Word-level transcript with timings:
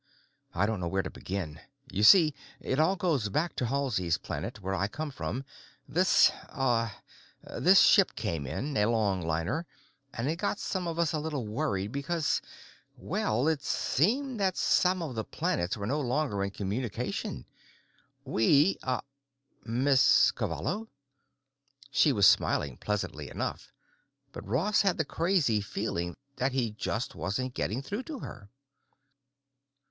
I 0.55 0.65
don't 0.65 0.79
know 0.79 0.87
where 0.87 1.03
to 1.03 1.11
begin. 1.11 1.61
You 1.91 2.01
see, 2.01 2.33
it 2.59 2.79
all 2.79 2.95
goes 2.95 3.29
back 3.29 3.55
to 3.57 3.67
Halsey's 3.67 4.17
Planet, 4.17 4.59
where 4.59 4.73
I 4.73 4.87
come 4.87 5.11
from. 5.11 5.45
This, 5.87 6.31
uh, 6.49 6.89
this 7.59 7.81
ship 7.81 8.15
came 8.15 8.47
in, 8.47 8.75
a 8.77 8.85
longliner, 8.87 9.65
and 10.11 10.27
it 10.27 10.37
got 10.37 10.57
some 10.57 10.87
of 10.87 10.97
us 10.97 11.13
a 11.13 11.19
little 11.19 11.45
worried 11.45 11.91
because, 11.91 12.41
well, 12.97 13.47
it 13.47 13.61
seemed 13.61 14.39
that 14.39 14.57
some 14.57 15.03
of 15.03 15.13
the 15.13 15.23
planets 15.23 15.77
were 15.77 15.85
no 15.85 15.99
longer 16.01 16.43
in 16.43 16.49
communication. 16.49 17.45
We—uh, 18.25 19.01
Miss 19.65 20.31
Cavallo?" 20.31 20.87
She 21.91 22.11
was 22.11 22.25
smiling 22.25 22.77
pleasantly 22.77 23.29
enough, 23.29 23.71
but 24.33 24.47
Ross 24.47 24.81
had 24.81 24.97
the 24.97 25.05
crazy 25.05 25.61
feeling 25.61 26.15
that 26.37 26.53
he 26.53 26.71
just 26.71 27.13
wasn't 27.13 27.53
getting 27.53 27.83
through 27.83 28.01
to 28.05 28.17
her. 28.21 28.49